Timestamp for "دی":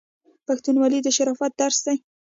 1.85-1.97